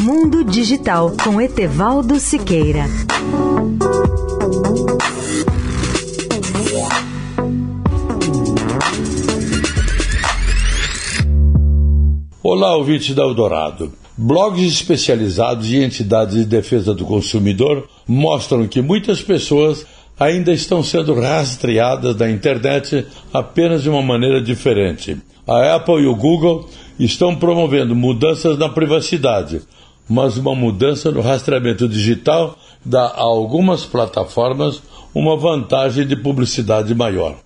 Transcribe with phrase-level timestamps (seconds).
[0.00, 2.84] Mundo Digital com Etevaldo Siqueira.
[12.40, 13.92] Olá, ouvintes da Eldorado.
[14.16, 19.84] Blogs especializados e entidades de defesa do consumidor mostram que muitas pessoas
[20.18, 23.04] ainda estão sendo rastreadas na internet
[23.34, 25.16] apenas de uma maneira diferente.
[25.44, 26.68] A Apple e o Google
[27.00, 29.62] estão promovendo mudanças na privacidade,
[30.08, 34.82] mas uma mudança no rastreamento digital dá a algumas plataformas
[35.14, 37.36] uma vantagem de publicidade maior.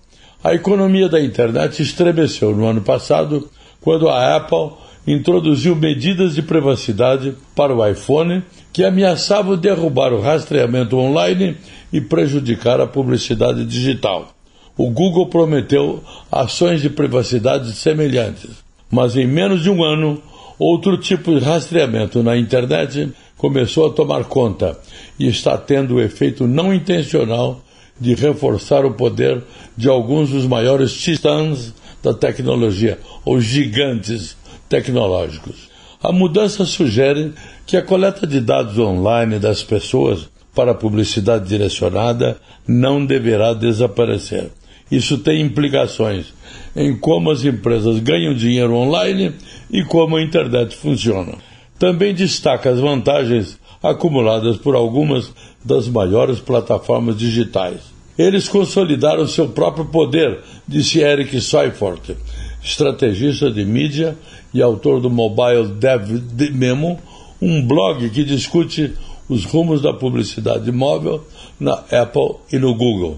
[0.43, 3.49] A economia da internet estremeceu no ano passado
[3.81, 4.71] quando a Apple
[5.05, 11.57] introduziu medidas de privacidade para o iPhone que ameaçavam derrubar o rastreamento online
[11.91, 14.33] e prejudicar a publicidade digital.
[14.75, 16.01] O Google prometeu
[16.31, 18.49] ações de privacidade semelhantes,
[18.89, 20.21] mas em menos de um ano,
[20.57, 24.79] outro tipo de rastreamento na internet começou a tomar conta
[25.19, 27.61] e está tendo o efeito não intencional
[27.99, 29.43] de reforçar o poder
[29.77, 34.35] de alguns dos maiores titãs da tecnologia, os gigantes
[34.67, 35.69] tecnológicos.
[36.01, 37.33] A mudança sugere
[37.65, 44.51] que a coleta de dados online das pessoas para publicidade direcionada não deverá desaparecer.
[44.93, 46.27] Isso tem implicações
[46.75, 49.33] em como as empresas ganham dinheiro online
[49.71, 51.33] e como a internet funciona.
[51.79, 55.31] Também destaca as vantagens acumuladas por algumas
[55.65, 57.79] das maiores plataformas digitais.
[58.15, 62.15] Eles consolidaram seu próprio poder, disse Eric Seifert,
[62.63, 64.15] estrategista de mídia
[64.53, 66.21] e autor do Mobile Dev
[66.53, 66.99] Memo,
[67.41, 68.93] um blog que discute
[69.27, 71.23] os rumos da publicidade móvel
[71.59, 73.17] na Apple e no Google.